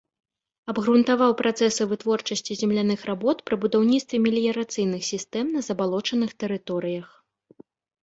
[0.71, 7.07] Абгрунтаваў працэсы вытворчасці земляных работ пры будаўніцтве меліярацыйных сістэм на забалочаных тэрыторыях.